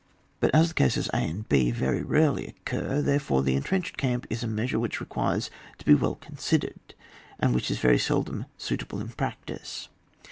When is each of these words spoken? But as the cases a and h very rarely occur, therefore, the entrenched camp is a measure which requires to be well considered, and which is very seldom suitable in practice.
But 0.39 0.49
as 0.55 0.69
the 0.69 0.73
cases 0.73 1.09
a 1.13 1.17
and 1.17 1.45
h 1.51 1.75
very 1.75 2.01
rarely 2.01 2.47
occur, 2.47 3.03
therefore, 3.03 3.43
the 3.43 3.53
entrenched 3.55 3.97
camp 3.97 4.25
is 4.31 4.41
a 4.41 4.47
measure 4.47 4.79
which 4.79 4.99
requires 4.99 5.51
to 5.77 5.85
be 5.85 5.93
well 5.93 6.15
considered, 6.15 6.95
and 7.39 7.53
which 7.53 7.69
is 7.69 7.77
very 7.77 7.99
seldom 7.99 8.47
suitable 8.57 8.99
in 8.99 9.09
practice. 9.09 9.89